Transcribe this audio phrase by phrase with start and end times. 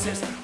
[0.00, 0.39] promises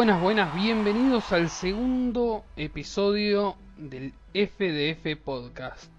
[0.00, 5.92] Buenas, buenas, bienvenidos al segundo episodio del FDF Podcast.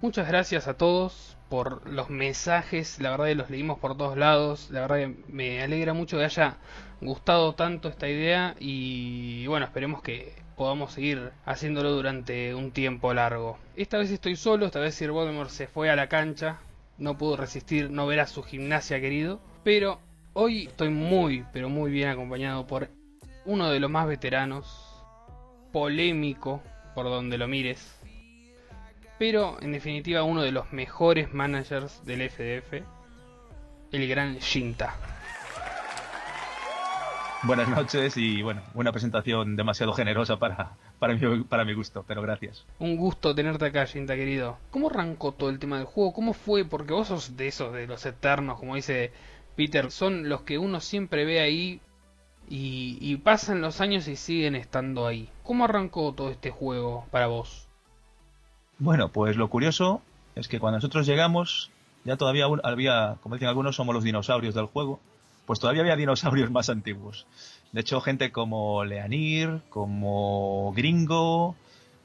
[0.00, 4.70] Muchas gracias a todos por los mensajes, la verdad que los leímos por todos lados,
[4.70, 6.58] la verdad que me alegra mucho que haya
[7.00, 13.58] gustado tanto esta idea y bueno, esperemos que podamos seguir haciéndolo durante un tiempo largo.
[13.74, 16.60] Esta vez estoy solo, esta vez Sir Voldemort se fue a la cancha,
[16.96, 19.98] no pudo resistir no ver a su gimnasia querido, pero
[20.32, 22.96] hoy estoy muy, pero muy bien acompañado por
[23.48, 24.66] uno de los más veteranos,
[25.72, 26.62] polémico
[26.94, 27.98] por donde lo mires,
[29.18, 32.84] pero en definitiva uno de los mejores managers del FDF,
[33.92, 34.94] el gran Shinta.
[37.42, 42.20] Buenas noches y bueno, una presentación demasiado generosa para, para, mi, para mi gusto, pero
[42.20, 42.66] gracias.
[42.78, 44.58] Un gusto tenerte acá, Shinta querido.
[44.70, 46.12] ¿Cómo arrancó todo el tema del juego?
[46.12, 46.66] ¿Cómo fue?
[46.66, 49.10] Porque vos sos de esos, de los eternos, como dice
[49.56, 51.80] Peter, son los que uno siempre ve ahí
[52.50, 55.28] y, y pasan los años y siguen estando ahí.
[55.42, 57.68] ¿Cómo arrancó todo este juego para vos?
[58.78, 60.02] Bueno, pues lo curioso
[60.34, 61.70] es que cuando nosotros llegamos,
[62.04, 65.00] ya todavía había, como dicen algunos, somos los dinosaurios del juego,
[65.46, 67.26] pues todavía había dinosaurios más antiguos.
[67.72, 71.56] De hecho, gente como Leanir, como Gringo,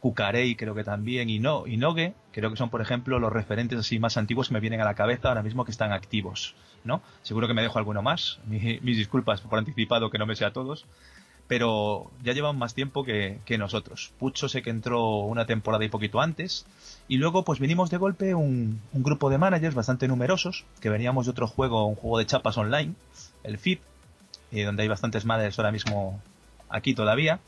[0.03, 3.79] Cucarey creo que también, y no, y Nogue, creo que son, por ejemplo, los referentes
[3.79, 7.01] así más antiguos que me vienen a la cabeza ahora mismo que están activos, ¿no?
[7.21, 8.39] Seguro que me dejo alguno más.
[8.45, 10.85] Mi- mis disculpas por anticipado que no me sé a todos.
[11.47, 14.11] Pero ya llevan más tiempo que, que nosotros.
[14.19, 16.65] Pucho sé que entró una temporada y poquito antes.
[17.07, 21.25] Y luego pues vinimos de golpe un, un grupo de managers bastante numerosos, que veníamos
[21.27, 22.93] de otro juego, un juego de chapas online,
[23.43, 23.81] el FIP,
[24.51, 26.21] eh, donde hay bastantes managers ahora mismo
[26.67, 27.39] aquí todavía.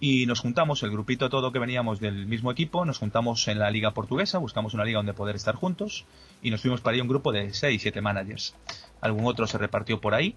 [0.00, 3.70] Y nos juntamos, el grupito todo que veníamos del mismo equipo, nos juntamos en la
[3.70, 6.04] liga portuguesa, buscamos una liga donde poder estar juntos
[6.42, 8.54] y nos fuimos para ahí un grupo de 6, 7 managers.
[9.00, 10.36] Algún otro se repartió por ahí.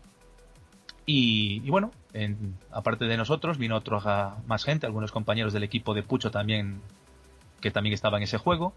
[1.06, 5.94] Y, bueno, en- aparte de nosotros vino otro ja- más gente, algunos compañeros del equipo
[5.94, 6.82] de Pucho también,
[7.62, 8.74] que también estaba en ese juego.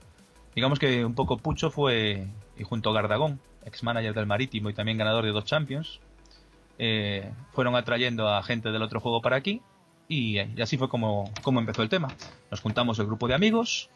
[0.55, 2.27] Digamos que un poco Pucho fue,
[2.59, 6.01] y junto a Gardagón, ex manager del Marítimo y también ganador de dos Champions,
[6.79, 9.61] eh, fueron atrayendo a gente del otro juego para aquí
[10.11, 12.09] y, así fue como, como empezó el tema.
[12.51, 13.89] Nos juntamos el grupo de amigos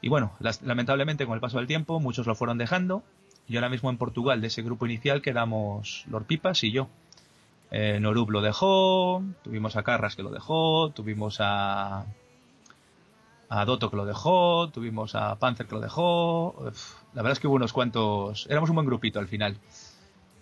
[0.00, 0.32] y bueno,
[0.62, 3.04] lamentablemente con el paso del tiempo muchos lo fueron dejando
[3.46, 6.88] y ahora mismo en Portugal de ese grupo inicial quedamos Lord Pipas y yo.
[7.70, 12.06] Eh, Norub lo dejó, tuvimos a Carras que lo dejó, tuvimos a
[13.50, 16.54] a Doto que lo dejó, tuvimos a Panzer que lo dejó.
[17.12, 18.46] La verdad es que hubo unos cuantos.
[18.48, 19.58] Éramos un buen grupito al final.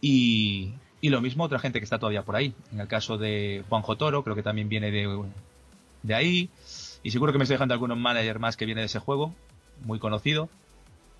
[0.01, 2.55] Y, y lo mismo otra gente que está todavía por ahí.
[2.73, 5.25] En el caso de Juanjo Toro, creo que también viene de,
[6.03, 6.51] de ahí.
[7.03, 9.35] Y seguro que me estoy dejando algunos manager más que viene de ese juego,
[9.85, 10.49] muy conocido.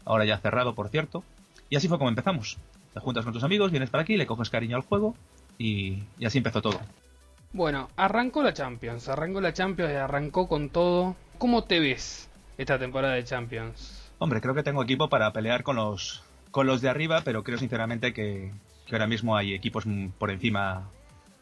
[0.05, 1.23] Ahora ya cerrado, por cierto.
[1.71, 2.59] Y así fue como empezamos.
[2.95, 5.15] Te juntas con tus amigos, vienes para aquí, le coges cariño al juego
[5.59, 6.81] y, y así empezó todo.
[7.53, 11.15] Bueno, arrancó la Champions, arrancó la Champions y arrancó con todo.
[11.39, 14.11] ¿Cómo te ves esta temporada de Champions?
[14.19, 17.59] Hombre, creo que tengo equipo para pelear con los, con los de arriba, pero creo
[17.59, 18.51] sinceramente que,
[18.89, 19.85] que ahora mismo hay equipos
[20.19, 20.89] por encima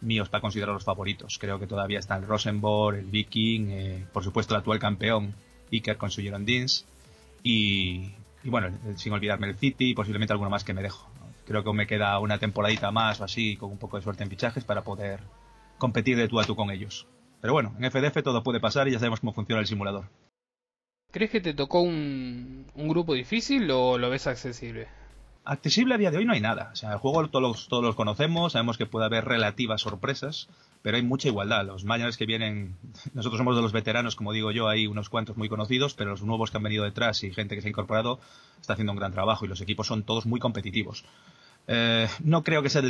[0.01, 1.39] míos para considerar los favoritos.
[1.39, 5.33] Creo que todavía está el Rosenborg, el Viking, eh, por supuesto el actual campeón
[5.73, 6.85] Iker con su Girondins
[7.43, 8.11] y,
[8.45, 11.09] bueno, el- sin olvidarme el City y posiblemente alguno más que me dejo.
[11.47, 14.31] Creo que me queda una temporadita más o así con un poco de suerte en
[14.31, 15.21] fichajes para poder
[15.79, 17.07] competir de tú a tú con ellos.
[17.41, 20.07] Pero bueno, en FDF todo puede pasar y ya sabemos cómo funciona el simulador.
[21.13, 24.89] ¿Crees que te tocó un grupo difícil o lo ves accesible?
[25.49, 26.71] Accesible a día de hoy no hay nada.
[26.73, 30.49] O sea, el juego todos los, todos los conocemos, sabemos que puede haber relativas sorpresas,
[30.83, 31.65] pero hay mucha igualdad.
[31.65, 32.75] Los managers que vienen,
[33.15, 36.23] nosotros somos de los veteranos, como digo yo, hay unos cuantos muy conocidos, pero los
[36.23, 38.19] nuevos que han venido detrás y gente que se ha incorporado
[38.61, 41.05] está haciendo un gran trabajo y los equipos son todos muy competitivos.
[41.69, 42.83] Eh, no creo que sea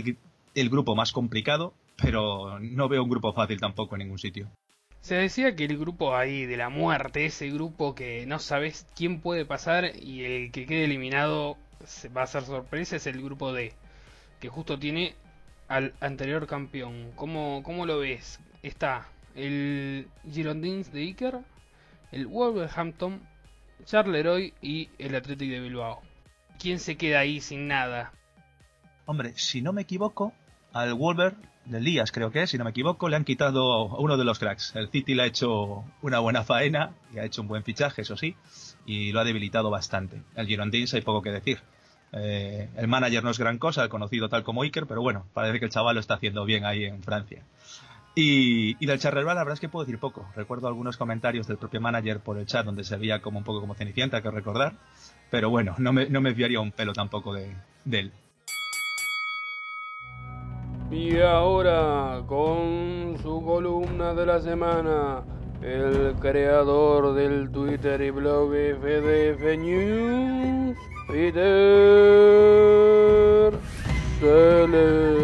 [0.55, 4.49] el, grupo más complicado, pero no veo un grupo fácil tampoco en ningún sitio.
[5.02, 9.20] Se decía que el grupo ahí de la muerte, ese grupo que no sabes quién
[9.20, 11.59] puede pasar y el que quede eliminado
[12.17, 13.73] va a ser sorpresa, es el grupo D,
[14.40, 15.14] que justo tiene
[15.69, 17.12] al anterior campeón.
[17.14, 18.40] ¿Cómo, cómo lo ves?
[18.62, 21.40] Está el Girondins de Iker,
[22.12, 23.20] el Wolverhampton,
[23.84, 26.02] Charleroi y el Athletic de Bilbao.
[26.58, 28.12] ¿Quién se queda ahí sin nada?
[29.05, 30.32] Hombre, si no me equivoco,
[30.73, 31.34] al Wolver
[31.64, 34.25] del Díaz, creo que es, si no me equivoco, le han quitado a uno de
[34.25, 34.75] los cracks.
[34.75, 38.17] El City le ha hecho una buena faena y ha hecho un buen fichaje, eso
[38.17, 38.37] sí,
[38.87, 40.23] y lo ha debilitado bastante.
[40.37, 41.59] El Girondins hay poco que decir.
[42.12, 45.59] Eh, el manager no es gran cosa, el conocido tal como Iker, pero bueno, parece
[45.59, 47.43] que el chaval lo está haciendo bien ahí en Francia.
[48.15, 50.27] Y, y del Charleroi la verdad es que puedo decir poco.
[50.35, 53.61] Recuerdo algunos comentarios del propio manager por el chat donde se veía como un poco
[53.61, 54.75] como Cenicienta, que recordar.
[55.31, 57.55] Pero bueno, no me, no me fiaría un pelo tampoco de,
[57.85, 58.12] de él.
[60.91, 65.25] Y ahora, con su columna de la semana,
[65.62, 70.76] el creador del Twitter y blog FDF News,
[71.08, 71.47] Peter
[74.20, 75.17] Selle.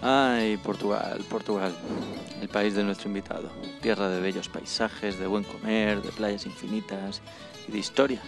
[0.00, 1.74] Ay, Portugal, Portugal,
[2.40, 3.50] el país de nuestro invitado,
[3.82, 7.20] tierra de bellos paisajes, de buen comer, de playas infinitas
[7.66, 8.22] y de historia.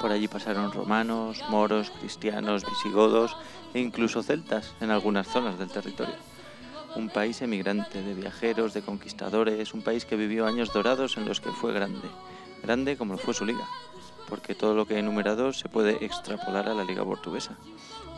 [0.00, 3.36] Por allí pasaron romanos, moros, cristianos, visigodos
[3.72, 6.14] e incluso celtas en algunas zonas del territorio.
[6.96, 11.40] Un país emigrante, de viajeros, de conquistadores, un país que vivió años dorados en los
[11.40, 12.08] que fue grande,
[12.62, 13.66] grande como lo fue su liga,
[14.28, 17.56] porque todo lo que he enumerado se puede extrapolar a la liga portuguesa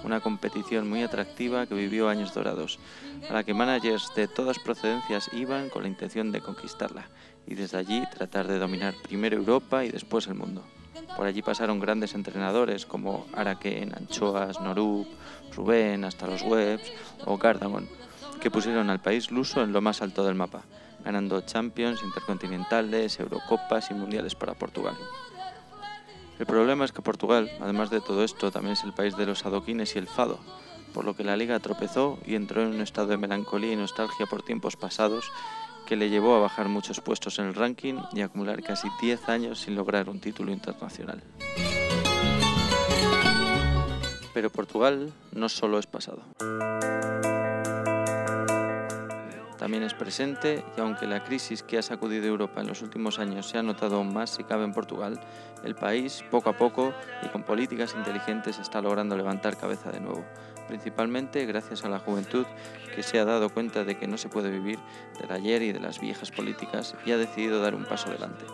[0.06, 2.79] una competición muy atractiva que vivió años dorados,
[3.29, 7.11] a la que managers de todas procedencias iban con la intención de conquistarla
[7.47, 10.62] y desde allí tratar de dominar primero Europa y después el mundo.
[11.14, 15.06] Por allí pasaron grandes entrenadores como Araken, Anchoas, Norup,
[15.55, 16.91] Rubén, hasta los Webs
[17.25, 17.88] o Gardagon,
[18.41, 20.62] que pusieron al país luso en lo más alto del mapa,
[21.05, 24.97] ganando Champions, Intercontinentales, Eurocopas y Mundiales para Portugal.
[26.38, 29.47] El problema es que Portugal, además de todo esto, también es el país de los
[29.47, 30.38] adoquines y el fado,
[30.93, 34.26] por lo que la liga tropezó y entró en un estado de melancolía y nostalgia
[34.26, 35.31] por tiempos pasados
[35.86, 39.60] que le llevó a bajar muchos puestos en el ranking y acumular casi 10 años
[39.60, 41.22] sin lograr un título internacional.
[44.34, 46.22] Pero Portugal no solo es pasado
[49.66, 53.48] también es presente y aunque la crisis que ha sacudido Europa en los últimos años
[53.48, 55.18] se ha notado aún más si cabe en Portugal,
[55.64, 60.24] el país poco a poco y con políticas inteligentes está logrando levantar cabeza de nuevo,
[60.68, 62.46] principalmente gracias a la juventud
[62.94, 64.78] que se ha dado cuenta de que no se puede vivir
[65.20, 68.44] del ayer y de las viejas políticas y ha decidido dar un paso adelante.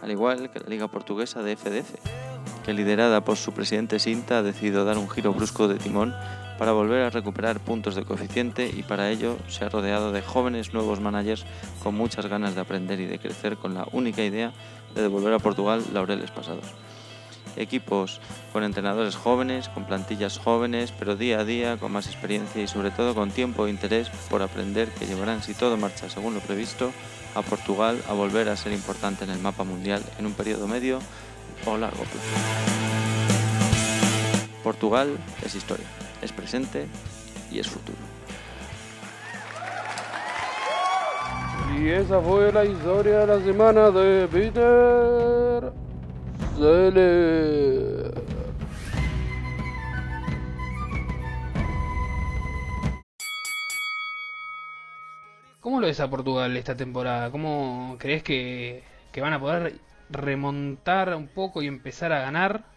[0.00, 1.96] Al igual que la Liga Portuguesa de FDF,
[2.64, 6.14] que liderada por su presidente Sinta ha decidido dar un giro brusco de timón
[6.58, 10.72] para volver a recuperar puntos de coeficiente y para ello se ha rodeado de jóvenes
[10.72, 11.44] nuevos managers
[11.82, 14.52] con muchas ganas de aprender y de crecer con la única idea
[14.94, 16.66] de devolver a Portugal laureles pasados.
[17.56, 18.20] Equipos
[18.52, 22.90] con entrenadores jóvenes, con plantillas jóvenes, pero día a día con más experiencia y sobre
[22.90, 26.92] todo con tiempo e interés por aprender que llevarán, si todo marcha según lo previsto,
[27.34, 30.98] a Portugal a volver a ser importante en el mapa mundial en un periodo medio
[31.66, 32.18] o largo plazo.
[34.62, 36.86] Portugal es historia es presente
[37.50, 37.98] y es futuro.
[41.78, 45.72] Y esa fue la historia de la semana de Peter
[46.56, 48.10] Selle.
[55.60, 57.30] ¿Cómo lo ves a Portugal esta temporada?
[57.30, 58.82] ¿Cómo crees que,
[59.12, 62.73] que van a poder remontar un poco y empezar a ganar?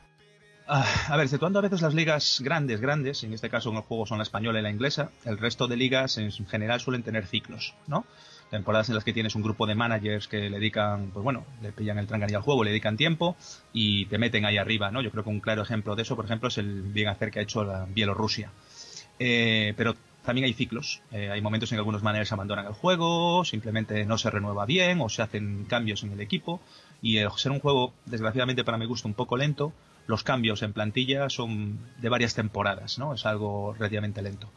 [0.70, 3.84] Ah, a ver, exceptuando a veces las ligas grandes, grandes, en este caso en el
[3.84, 7.26] juego son la española y la inglesa, el resto de ligas en general suelen tener
[7.26, 8.06] ciclos, ¿no?
[8.50, 11.72] Temporadas en las que tienes un grupo de managers que le dedican, pues bueno, le
[11.72, 13.38] pillan el trancan al juego, le dedican tiempo
[13.72, 15.02] y te meten ahí arriba, ¿no?
[15.02, 17.40] Yo creo que un claro ejemplo de eso, por ejemplo, es el bien hacer que
[17.40, 18.52] ha hecho la Bielorrusia.
[19.20, 19.96] Eh, pero
[20.26, 21.02] también hay ciclos.
[21.14, 25.00] Eh, hay momentos en que algunos managers abandonan el juego, simplemente no se renueva bien
[25.00, 26.60] o se hacen cambios en el equipo.
[27.02, 29.72] Y el ser un juego, desgraciadamente para mi gusto, un poco lento,
[30.08, 33.14] los cambios en plantilla son de varias temporadas, ¿no?
[33.14, 34.50] Es algo relativamente lento.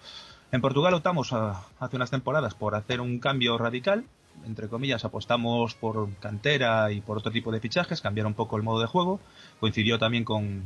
[0.53, 4.05] En Portugal optamos hace unas temporadas por hacer un cambio radical,
[4.47, 8.63] entre comillas, apostamos por cantera y por otro tipo de fichajes, cambiar un poco el
[8.63, 9.21] modo de juego,
[9.59, 10.65] coincidió también con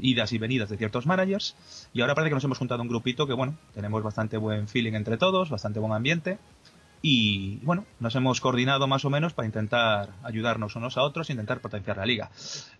[0.00, 1.56] idas y venidas de ciertos managers
[1.94, 4.92] y ahora parece que nos hemos juntado un grupito que bueno, tenemos bastante buen feeling
[4.92, 6.38] entre todos, bastante buen ambiente
[7.02, 11.32] y bueno, nos hemos coordinado más o menos para intentar ayudarnos unos a otros e
[11.32, 12.30] intentar potenciar la liga.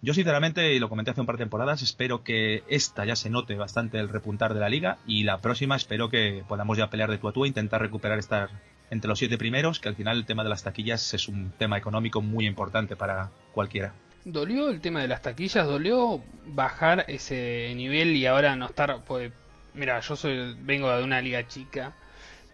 [0.02, 3.30] Yo sinceramente, y lo comenté hace un par de temporadas, espero que esta ya se
[3.30, 7.10] note bastante el repuntar de la liga y la próxima espero que podamos ya pelear
[7.10, 8.50] de tú a tú e intentar recuperar estar
[8.90, 11.76] entre los siete primeros, que al final el tema de las taquillas es un tema
[11.76, 13.94] económico muy importante para cualquiera.
[14.24, 15.66] ¿Dolió el tema de las taquillas?
[15.66, 19.04] ¿Dolió bajar ese nivel y ahora no estar...
[19.04, 19.32] Pues,
[19.74, 21.94] mira, yo soy vengo de una liga chica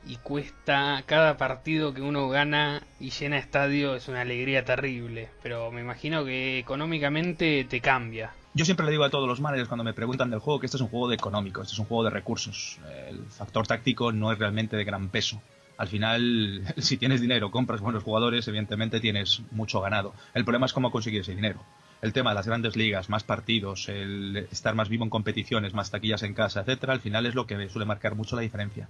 [0.06, 5.70] y cuesta cada partido que uno gana y llena estadio es una alegría terrible, pero
[5.70, 8.32] me imagino que económicamente te cambia.
[8.54, 10.76] Yo siempre le digo a todos los managers cuando me preguntan del juego que este
[10.76, 12.78] es un juego de económico, este es un juego de recursos.
[13.08, 15.40] El factor táctico no es realmente de gran peso.
[15.78, 20.14] Al final, si tienes dinero, compras buenos jugadores, evidentemente tienes mucho ganado.
[20.34, 21.60] El problema es cómo conseguir ese dinero.
[22.02, 25.90] El tema de las grandes ligas, más partidos, el estar más vivo en competiciones, más
[25.90, 28.88] taquillas en casa, etcétera, al final es lo que suele marcar mucho la diferencia.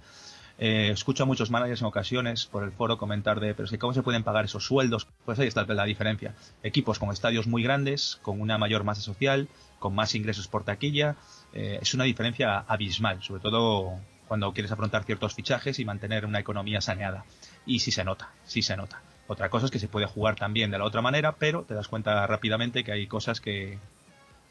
[0.59, 3.79] Eh, escucho a muchos managers en ocasiones por el foro comentar de, pero es que
[3.79, 5.07] cómo se pueden pagar esos sueldos.
[5.25, 6.35] Pues ahí está la diferencia.
[6.61, 9.47] Equipos con estadios muy grandes, con una mayor masa social,
[9.79, 11.15] con más ingresos por taquilla,
[11.53, 16.39] eh, es una diferencia abismal, sobre todo cuando quieres afrontar ciertos fichajes y mantener una
[16.39, 17.25] economía saneada.
[17.65, 19.01] Y sí se nota, sí se nota.
[19.27, 21.87] Otra cosa es que se puede jugar también de la otra manera, pero te das
[21.87, 23.79] cuenta rápidamente que hay cosas que,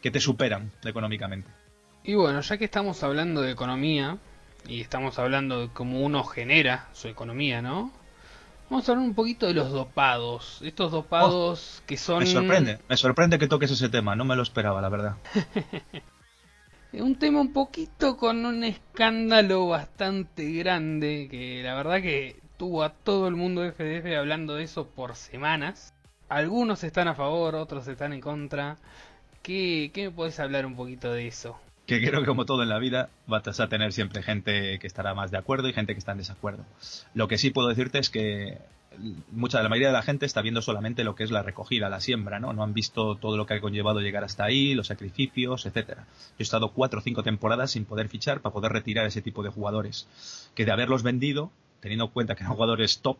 [0.00, 1.48] que te superan económicamente.
[2.04, 4.18] Y bueno, ya que estamos hablando de economía,
[4.66, 7.92] y estamos hablando de cómo uno genera su economía, ¿no?
[8.70, 10.60] Vamos a hablar un poquito de los dopados.
[10.62, 12.20] Estos dopados Oh, que son...
[12.20, 15.16] Me sorprende, me sorprende que toques ese tema, no me lo esperaba, la verdad.
[16.92, 22.90] un tema un poquito con un escándalo bastante grande, que la verdad que tuvo a
[22.90, 25.92] todo el mundo de FDF hablando de eso por semanas.
[26.28, 28.78] Algunos están a favor, otros están en contra.
[29.42, 31.58] ¿Qué, qué me podés hablar un poquito de eso?
[31.86, 35.14] Que creo que como todo en la vida vas a tener siempre gente que estará
[35.14, 36.64] más de acuerdo y gente que está en desacuerdo.
[37.14, 38.58] Lo que sí puedo decirte es que
[39.30, 42.00] mucha la mayoría de la gente está viendo solamente lo que es la recogida, la
[42.00, 42.52] siembra, ¿no?
[42.52, 46.06] No han visto todo lo que ha conllevado llegar hasta ahí, los sacrificios, etcétera.
[46.10, 49.42] Yo he estado cuatro o cinco temporadas sin poder fichar para poder retirar ese tipo
[49.42, 50.08] de jugadores.
[50.54, 53.18] Que de haberlos vendido, teniendo en cuenta que eran jugadores top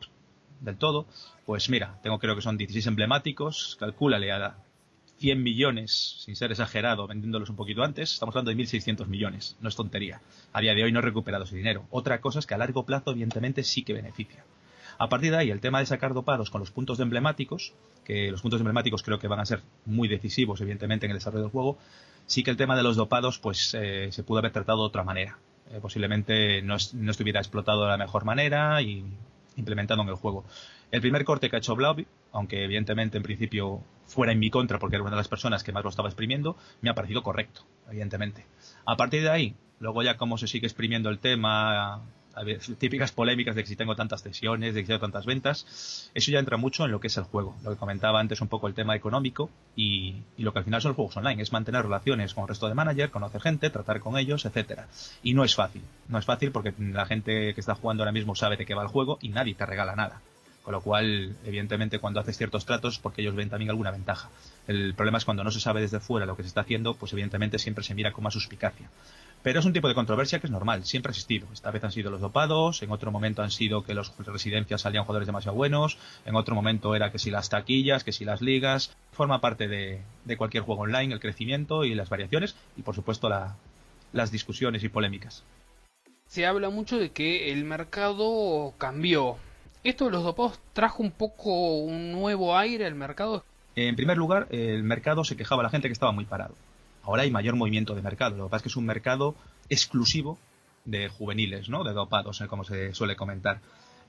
[0.61, 1.07] del todo,
[1.45, 4.57] pues mira, tengo creo que son 16 emblemáticos, calcúlale a
[5.23, 9.57] 100 millones, sin ser exagerado, vendiéndolos un poquito antes, estamos hablando de 1.600 millones.
[9.61, 10.21] No es tontería.
[10.53, 11.87] A día de hoy no he recuperado ese dinero.
[11.91, 14.45] Otra cosa es que a largo plazo, evidentemente, sí que beneficia.
[14.99, 17.73] A partir de ahí, el tema de sacar dopados con los puntos de emblemáticos,
[18.05, 21.45] que los puntos emblemáticos creo que van a ser muy decisivos, evidentemente, en el desarrollo
[21.45, 21.79] del juego,
[22.27, 25.05] sí que el tema de los dopados, pues eh, se pudo haber tratado de otra
[25.05, 25.39] manera.
[25.71, 29.05] Eh, posiblemente no, es, no estuviera explotado de la mejor manera y
[29.57, 30.45] implementado en el juego.
[30.91, 34.79] El primer corte que ha hecho Blobby, aunque evidentemente en principio fuera en mi contra
[34.79, 37.63] porque era una de las personas que más lo estaba exprimiendo, me ha parecido correcto,
[37.89, 38.45] evidentemente.
[38.85, 42.03] A partir de ahí, luego ya cómo se sigue exprimiendo el tema,
[42.79, 46.31] típicas polémicas de que si tengo tantas sesiones, de que si tengo tantas ventas, eso
[46.31, 47.57] ya entra mucho en lo que es el juego.
[47.63, 50.81] Lo que comentaba antes un poco el tema económico y, y lo que al final
[50.81, 54.01] son los juegos online, es mantener relaciones con el resto de manager, conocer gente, tratar
[54.01, 54.89] con ellos, etcétera.
[55.23, 58.35] Y no es fácil, no es fácil porque la gente que está jugando ahora mismo
[58.35, 60.21] sabe de qué va el juego y nadie te regala nada.
[60.63, 64.31] Con lo cual, evidentemente, cuando haces ciertos tratos, porque ellos ven también alguna ventaja.
[64.69, 67.13] El problema es cuando no se sabe desde fuera lo que se está haciendo, pues
[67.13, 68.89] evidentemente siempre se mira con más suspicacia.
[69.43, 71.49] Pero es un tipo de controversia que es normal, siempre ha existido.
[71.53, 75.03] Esta vez han sido los dopados, en otro momento han sido que los residencias salían
[75.03, 78.97] jugadores demasiado buenos, en otro momento era que si las taquillas, que si las ligas.
[79.11, 83.29] Forma parte de, de cualquier juego online el crecimiento y las variaciones y por supuesto
[83.29, 83.57] la,
[84.13, 85.43] las discusiones y polémicas.
[86.27, 89.37] Se habla mucho de que el mercado cambió.
[89.85, 93.45] ¿Esto de los dopados trajo un poco un nuevo aire al mercado?
[93.75, 96.55] En primer lugar, el mercado se quejaba a la gente que estaba muy parado.
[97.03, 98.37] Ahora hay mayor movimiento de mercado.
[98.37, 99.35] Lo que pasa es que es un mercado
[99.69, 100.39] exclusivo
[100.85, 101.83] de juveniles, ¿no?
[101.83, 102.47] De dopados, ¿eh?
[102.47, 103.61] como se suele comentar.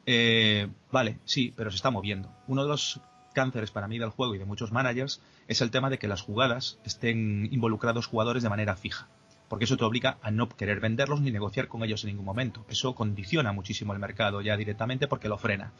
[0.06, 2.30] Eh, vale, sí, pero se está moviendo.
[2.48, 3.00] Uno de los
[3.34, 6.22] cánceres para mí del juego y de muchos managers es el tema de que las
[6.22, 9.08] jugadas estén involucrados jugadores de manera fija.
[9.54, 12.66] Porque eso te obliga a no querer venderlos ni negociar con ellos en ningún momento.
[12.70, 15.74] Eso condiciona muchísimo el mercado ya directamente porque lo frena.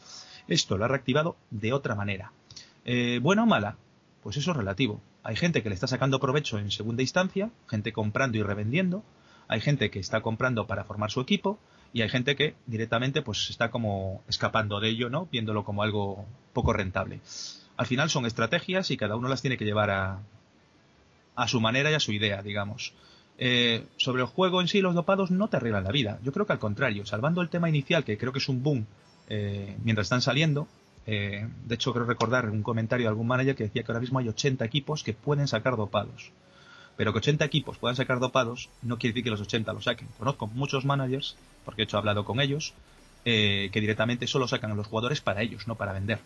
[0.46, 2.30] Esto lo ha reactivado de otra manera.
[2.84, 3.76] Eh, ¿Buena o mala?
[4.22, 5.00] Pues eso es relativo.
[5.24, 9.02] Hay gente que le está sacando provecho en segunda instancia, gente comprando y revendiendo,
[9.48, 11.58] hay gente que está comprando para formar su equipo
[11.92, 15.26] y hay gente que directamente pues está como escapando de ello, ¿no?
[15.32, 17.22] Viéndolo como algo poco rentable.
[17.76, 20.20] Al final son estrategias y cada uno las tiene que llevar a,
[21.34, 22.94] a su manera y a su idea, digamos.
[23.38, 26.18] Eh, sobre el juego en sí, los dopados no te arreglan la vida.
[26.22, 28.86] Yo creo que al contrario, salvando el tema inicial, que creo que es un boom
[29.28, 30.68] eh, mientras están saliendo,
[31.06, 34.18] eh, de hecho, creo recordar un comentario de algún manager que decía que ahora mismo
[34.18, 36.32] hay 80 equipos que pueden sacar dopados.
[36.96, 40.08] Pero que 80 equipos puedan sacar dopados no quiere decir que los 80 lo saquen.
[40.18, 42.74] Conozco muchos managers, porque de hecho he hablado con ellos,
[43.24, 46.20] eh, que directamente solo sacan a los jugadores para ellos, no para vender.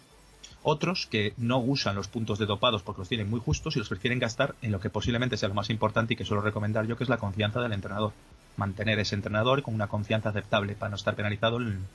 [0.62, 3.88] Otros que no usan los puntos de dopados porque los tienen muy justos y los
[3.88, 6.96] prefieren gastar en lo que posiblemente sea lo más importante y que suelo recomendar yo,
[6.96, 8.12] que es la confianza del entrenador.
[8.56, 11.86] Mantener ese entrenador con una confianza aceptable para no estar penalizado en,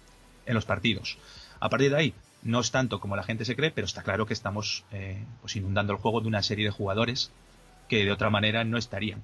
[0.46, 1.17] los partidos.
[1.60, 4.25] A partir de ahí, no es tanto como la gente se cree, pero está claro
[4.25, 7.32] que estamos eh, pues inundando el juego de una serie de jugadores
[7.89, 9.22] que de otra manera no estarían.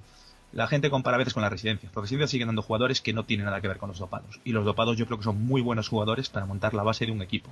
[0.52, 1.92] la gente compara a veces con las residencias.
[1.94, 4.40] Las residencias siguen dando jugadores que no tienen nada que ver con los dopados.
[4.44, 7.12] Y los dopados yo creo que son muy buenos jugadores para montar la base de
[7.12, 7.50] un equipo.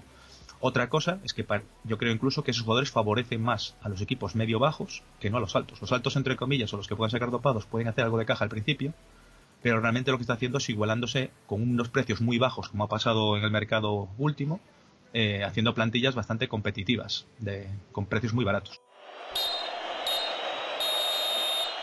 [0.60, 1.46] Otra cosa es que
[1.84, 5.40] yo creo incluso que esos jugadores favorecen más a los equipos medio-bajos que no a
[5.40, 5.80] los altos.
[5.80, 8.44] Los altos, entre comillas, o los que pueden sacar dopados, pueden hacer algo de caja
[8.44, 8.92] al principio,
[9.62, 12.88] pero realmente lo que está haciendo es igualándose con unos precios muy bajos, como ha
[12.88, 14.60] pasado en el mercado último,
[15.12, 17.26] eh, haciendo plantillas bastante competitivas,
[17.92, 18.80] con precios muy baratos.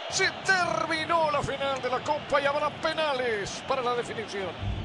[0.09, 4.84] Se terminó la final de la Copa y habrá penales para la definición.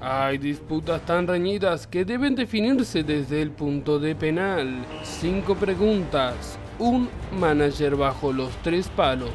[0.00, 4.86] Hay disputas tan reñidas que deben definirse desde el punto de penal.
[5.02, 9.32] Cinco preguntas, un manager bajo los tres palos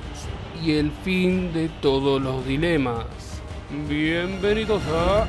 [0.64, 3.06] y el fin de todos los dilemas.
[3.90, 5.28] Bienvenidos a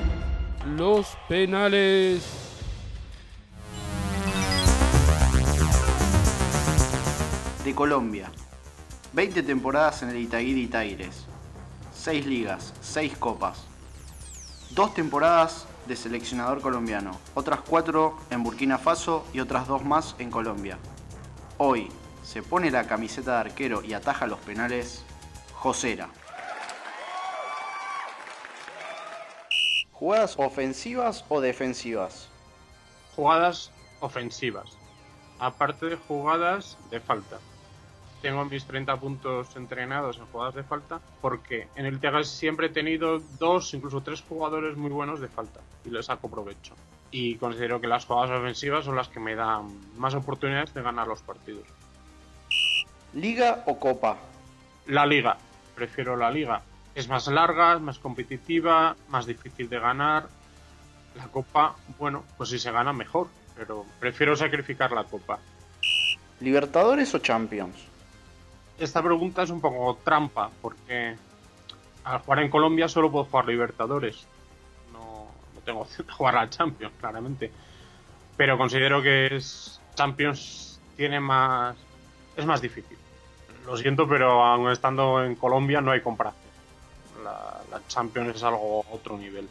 [0.76, 2.22] los penales.
[7.64, 8.30] De Colombia.
[9.12, 11.08] 20 temporadas en el Itaguí de
[11.92, 13.73] 6 ligas, 6 copas.
[14.74, 20.32] Dos temporadas de seleccionador colombiano, otras cuatro en Burkina Faso y otras dos más en
[20.32, 20.78] Colombia.
[21.58, 21.92] Hoy
[22.24, 25.04] se pone la camiseta de arquero y ataja los penales
[25.52, 26.08] Josera.
[29.92, 32.28] ¿Jugadas ofensivas o defensivas?
[33.14, 34.76] Jugadas ofensivas.
[35.38, 37.38] Aparte de jugadas de falta
[38.24, 42.70] tengo mis 30 puntos entrenados en jugadas de falta porque en el Tegas siempre he
[42.70, 46.74] tenido dos, incluso tres jugadores muy buenos de falta y les saco provecho.
[47.10, 51.06] Y considero que las jugadas ofensivas son las que me dan más oportunidades de ganar
[51.06, 51.66] los partidos.
[53.12, 54.16] ¿Liga o Copa?
[54.86, 55.36] La Liga.
[55.74, 56.62] Prefiero la Liga.
[56.94, 60.28] Es más larga, es más competitiva, más difícil de ganar.
[61.14, 65.38] La Copa, bueno, pues si se gana mejor, pero prefiero sacrificar la Copa.
[66.40, 67.93] ¿Libertadores o Champions?
[68.78, 71.16] Esta pregunta es un poco trampa, porque
[72.04, 74.26] al jugar en Colombia solo puedo jugar Libertadores.
[74.92, 77.50] No, no tengo de jugar a Champions, claramente.
[78.36, 81.76] Pero considero que es Champions tiene más.
[82.36, 82.98] es más difícil.
[83.66, 86.42] Lo siento, pero aun estando en Colombia no hay comparación.
[87.22, 89.48] La, la Champions es algo otro nivel.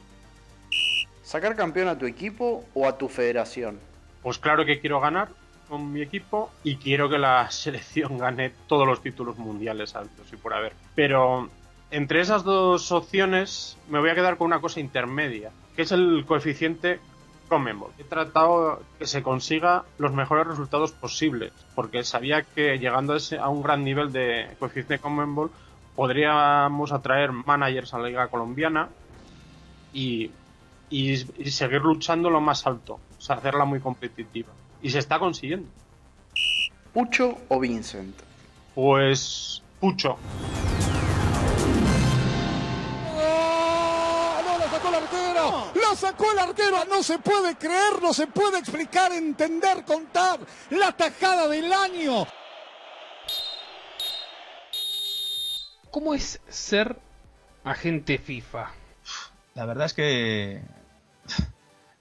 [1.23, 3.79] ¿Sacar campeón a tu equipo o a tu federación?
[4.21, 5.29] Pues claro que quiero ganar,
[5.67, 10.37] con mi equipo y quiero que la selección gane todos los títulos mundiales altos y
[10.37, 10.73] por haber.
[10.95, 11.49] Pero
[11.91, 16.25] entre esas dos opciones me voy a quedar con una cosa intermedia, que es el
[16.25, 16.99] coeficiente
[17.47, 17.91] Conmebol.
[17.99, 23.61] He tratado que se consiga los mejores resultados posibles, porque sabía que llegando a, un
[23.61, 25.51] gran nivel de coeficiente Conmebol
[25.95, 28.89] podríamos atraer managers a la liga colombiana
[29.93, 30.31] y,
[30.89, 34.49] y seguir luchando lo más alto, o sea, hacerla muy competitiva.
[34.83, 35.67] Y se está consiguiendo.
[36.93, 38.15] ¿Pucho o Vincent?
[38.75, 40.17] Pues Pucho.
[44.45, 45.71] ¡No, la sacó el arquero!
[45.75, 46.85] ¡La sacó el arquero!
[46.85, 50.39] No se puede creer, no se puede explicar, entender, contar.
[50.69, 52.27] La tajada del año.
[55.91, 56.99] ¿Cómo es ser
[57.63, 58.71] agente FIFA?
[59.55, 60.61] La verdad es que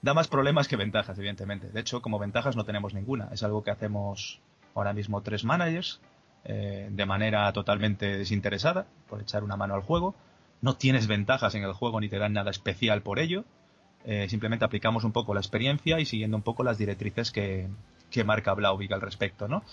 [0.03, 1.69] da más problemas que ventajas, evidentemente.
[1.69, 3.29] De hecho, como ventajas no tenemos ninguna.
[3.31, 4.41] Es algo que hacemos
[4.75, 6.01] ahora mismo tres managers
[6.43, 10.13] eh, de manera totalmente desinteresada, por echar una mano al juego.
[10.61, 13.45] No tienes ventajas en el juego ni te dan nada especial por ello.
[14.03, 17.69] Eh, simplemente aplicamos un poco la experiencia y siguiendo un poco las directrices que,
[18.11, 19.63] que marca Blauvik al respecto, ¿no?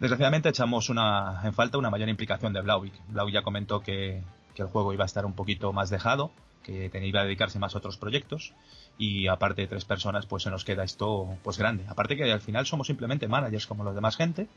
[0.00, 2.94] Desgraciadamente echamos una, en falta una mayor implicación de Blauvik.
[3.08, 4.22] Blauvik ya comentó que,
[4.54, 6.30] que el juego iba a estar un poquito más dejado,
[6.66, 8.52] que iba a dedicarse más a otros proyectos
[8.98, 11.84] y aparte de tres personas pues se nos queda esto pues grande.
[11.88, 14.48] Aparte que al final somos simplemente managers como los demás gente,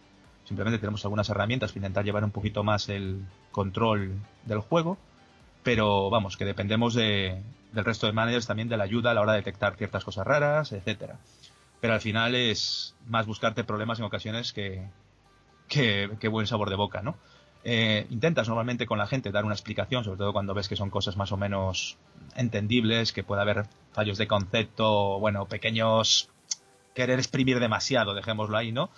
[0.45, 4.97] simplemente tenemos algunas herramientas para intentar llevar un poquito más el control del juego,
[5.61, 7.43] pero vamos, que dependemos de,
[7.73, 10.25] del resto de managers también de la ayuda a la hora de detectar ciertas cosas
[10.25, 11.19] raras, etcétera.
[11.79, 14.87] Pero al final es más buscarte problemas en ocasiones que,
[15.67, 17.15] que, que buen sabor de boca, ¿no?
[17.63, 20.89] Eh, intentas normalmente con la gente dar una explicación, sobre todo cuando ves que son
[20.89, 21.97] cosas más o menos
[22.35, 26.29] entendibles, que puede haber fallos de concepto, bueno, pequeños
[26.93, 28.89] querer exprimir demasiado, dejémoslo ahí, ¿no?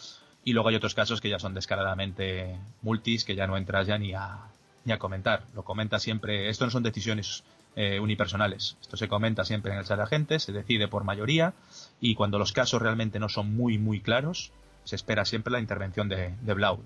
[0.44, 3.98] Y luego hay otros casos que ya son descaradamente multis, que ya no entras ya
[3.98, 4.46] ni a,
[4.86, 5.44] ni a comentar.
[5.54, 7.44] Lo comenta siempre, esto no son decisiones
[7.76, 11.54] eh, unipersonales, esto se comenta siempre en el chat de agentes, se decide por mayoría
[12.00, 14.52] y cuando los casos realmente no son muy, muy claros,
[14.84, 16.84] se espera siempre la intervención de, de Blau.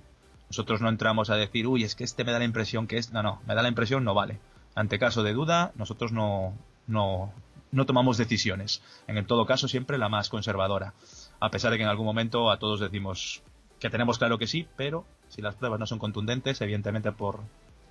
[0.49, 3.11] Nosotros no entramos a decir, uy, es que este me da la impresión que es.
[3.11, 4.39] No, no, me da la impresión, no vale.
[4.75, 6.53] Ante caso de duda, nosotros no,
[6.87, 7.33] no,
[7.71, 8.81] no tomamos decisiones.
[9.07, 10.93] En todo caso, siempre la más conservadora.
[11.39, 13.41] A pesar de que en algún momento a todos decimos
[13.79, 17.41] que tenemos claro que sí, pero si las pruebas no son contundentes, evidentemente por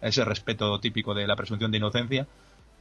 [0.01, 2.27] ese respeto típico de la presunción de inocencia,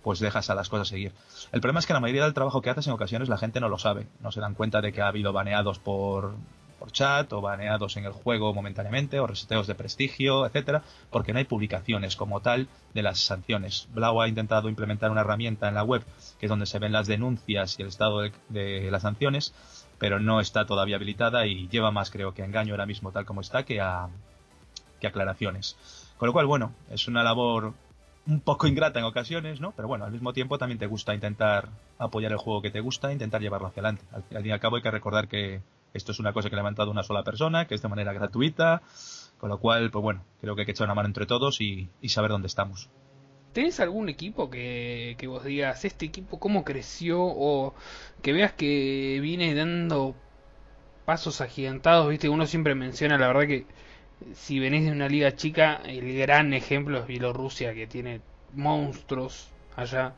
[0.04, 1.14] pues dejas a las cosas seguir.
[1.52, 3.70] El problema es que la mayoría del trabajo que haces en ocasiones la gente no
[3.70, 6.36] lo sabe, no se dan cuenta de que ha habido baneados por,
[6.84, 11.39] por chat o baneados en el juego momentáneamente o reseteos de prestigio, etcétera, porque no
[11.39, 13.88] hay publicaciones como tal de las sanciones.
[13.93, 16.04] Blau ha intentado implementar una herramienta en la web
[16.38, 19.54] que es donde se ven las denuncias y el estado de, de las sanciones,
[19.98, 23.24] pero no está todavía habilitada y lleva más creo que a engaño ahora mismo tal
[23.24, 24.10] como está que a,
[25.00, 25.78] que aclaraciones.
[26.17, 27.76] Con lo cual, bueno, es una labor
[28.28, 29.72] un poco ingrata en ocasiones, ¿no?
[29.72, 33.13] Pero bueno, al mismo tiempo también te gusta intentar apoyar el juego que te gusta,
[33.13, 34.04] intentar llevarlo hacia adelante.
[34.12, 35.62] Al, al fin y al cabo hay que recordar que
[35.93, 38.82] esto es una cosa que ha levantado una sola persona, que es de manera gratuita,
[39.38, 41.89] con lo cual, pues bueno, creo que hay que echar una mano entre todos y,
[42.08, 42.89] saber dónde estamos.
[43.53, 47.75] ¿Tenés algún equipo que, que vos digas, este equipo cómo creció o
[48.23, 50.15] que veas que viene dando
[51.06, 52.10] pasos agigantados?
[52.10, 53.67] Viste, uno siempre menciona, la verdad que
[54.34, 58.21] si venís de una liga chica, el gran ejemplo es Bielorrusia, que tiene
[58.53, 60.13] monstruos allá,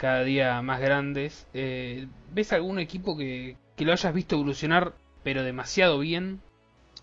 [0.00, 1.46] cada día más grandes.
[1.52, 6.40] Eh, ¿Ves algún equipo que, que lo hayas visto evolucionar, pero demasiado bien?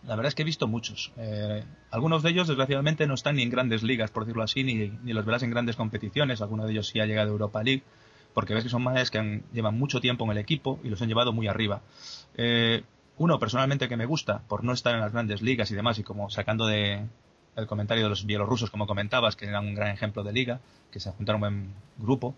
[0.03, 1.13] La verdad es que he visto muchos.
[1.15, 4.89] Eh, algunos de ellos, desgraciadamente, no están ni en grandes ligas, por decirlo así, ni,
[5.03, 6.41] ni los verás en grandes competiciones.
[6.41, 7.83] Algunos de ellos sí ha llegado a Europa League,
[8.33, 10.99] porque ves que son manes que han, llevan mucho tiempo en el equipo y los
[10.99, 11.83] han llevado muy arriba.
[12.35, 12.83] Eh,
[13.17, 16.03] uno, personalmente, que me gusta, por no estar en las grandes ligas y demás, y
[16.03, 17.05] como sacando de
[17.55, 20.99] el comentario de los bielorrusos, como comentabas, que eran un gran ejemplo de liga, que
[20.99, 22.35] se juntaron un buen grupo,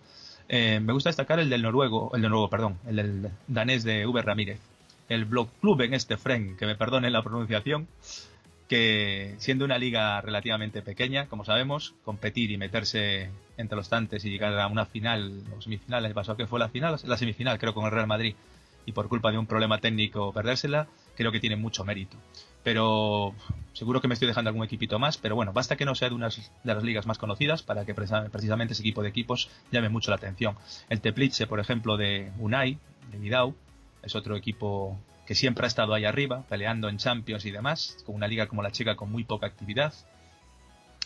[0.49, 4.05] eh, me gusta destacar el del noruego, el del noruego, perdón, el del danés de
[4.05, 4.59] Uber Ramírez.
[5.07, 7.87] El Blog Club en este Fren, que me perdonen la pronunciación,
[8.67, 14.29] que siendo una liga relativamente pequeña, como sabemos, competir y meterse entre los tantes y
[14.29, 18.07] llegar a una final o semifinal, el que fue la semifinal creo con el Real
[18.07, 18.35] Madrid,
[18.85, 22.17] y por culpa de un problema técnico perdérsela, creo que tiene mucho mérito.
[22.63, 23.33] Pero
[23.73, 26.15] seguro que me estoy dejando algún equipito más, pero bueno, basta que no sea de
[26.15, 30.11] unas de las ligas más conocidas para que precisamente ese equipo de equipos llame mucho
[30.11, 30.55] la atención.
[30.89, 32.77] El Teplice, por ejemplo, de Unai,
[33.11, 33.55] de Vidau,
[34.03, 38.15] es otro equipo que siempre ha estado ahí arriba, peleando en Champions y demás, con
[38.15, 39.93] una liga como la chica con muy poca actividad.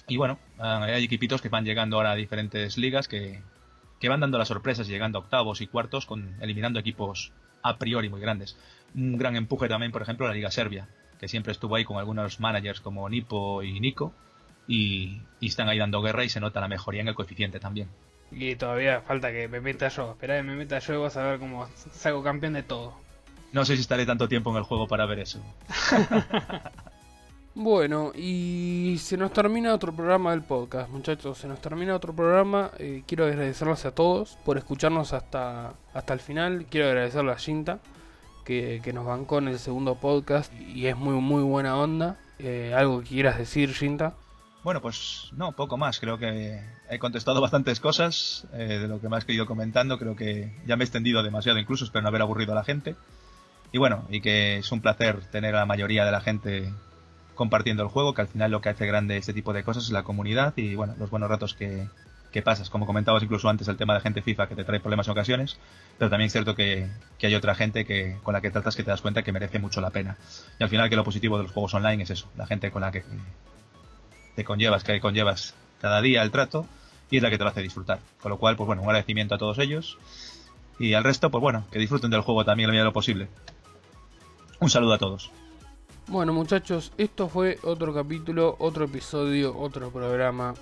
[0.08, 3.42] Y bueno, hay equipitos que van llegando ahora a diferentes ligas que,
[4.00, 7.32] que van dando las sorpresas, llegando a octavos y cuartos, con, eliminando equipos
[7.64, 8.58] a priori muy grandes.
[8.94, 10.88] Un gran empuje también, por ejemplo, la Liga Serbia,
[11.20, 14.14] que siempre estuvo ahí con algunos managers como Nipo y Nico,
[14.68, 17.90] y, y están ahí dando guerra y se nota la mejoría en el coeficiente también.
[18.32, 20.12] Y todavía falta que me meta yo.
[20.12, 22.96] Esperá que me meta yo y vas a ver cómo salgo campeón de todo.
[23.52, 25.40] No sé si estaré tanto tiempo en el juego para ver eso.
[27.56, 31.38] bueno, y se nos termina otro programa del podcast, muchachos.
[31.38, 32.72] Se nos termina otro programa.
[32.80, 36.66] Eh, quiero agradecerles a todos por escucharnos hasta, hasta el final.
[36.70, 37.80] Quiero agradecerle a Shinta,
[38.44, 42.18] que, que nos bancó en el segundo podcast y es muy, muy buena onda.
[42.40, 44.16] Eh, ¿Algo que quieras decir, Shinta?
[44.64, 46.00] Bueno, pues no, poco más.
[46.00, 50.00] Creo que he contestado bastantes cosas eh, de lo que me has ido comentando.
[50.00, 52.96] Creo que ya me he extendido demasiado, incluso espero no haber aburrido a la gente.
[53.72, 56.74] Y bueno, y que es un placer tener a la mayoría de la gente
[57.36, 59.92] compartiendo el juego, que al final lo que hace grande este tipo de cosas es
[59.92, 61.88] la comunidad y bueno, los buenos ratos que,
[62.34, 62.70] que pasas.
[62.70, 65.58] Como comentabas incluso antes el tema de gente FIFA que te trae problemas en ocasiones,
[65.98, 68.84] pero también es cierto que, que, hay otra gente que con la que tratas que
[68.84, 70.18] te das cuenta que merece mucho la pena.
[70.60, 72.82] Y al final que lo positivo de los juegos online es eso, la gente con
[72.82, 73.04] la que
[74.36, 76.66] te conllevas, que conllevas cada día el trato
[77.10, 78.00] y es la que te lo hace disfrutar.
[78.22, 79.98] Con lo cual, pues bueno, un agradecimiento a todos ellos
[80.80, 83.28] y al resto, pues bueno, que disfruten del juego también la medida de lo posible.
[84.60, 85.32] Un saludo a todos.
[86.08, 90.54] Bueno muchachos, esto fue otro capítulo, otro episodio, otro programa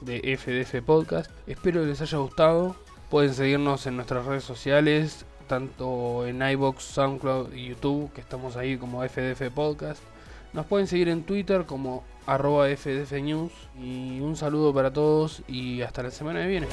[0.00, 1.30] de FDF Podcast.
[1.46, 2.74] Espero que les haya gustado.
[3.08, 8.76] Pueden seguirnos en nuestras redes sociales, tanto en iBox, SoundCloud y YouTube, que estamos ahí
[8.76, 10.02] como FDF Podcast.
[10.52, 13.52] Nos pueden seguir en Twitter como arroba FDF News.
[13.80, 16.66] Y un saludo para todos y hasta la semana que viene.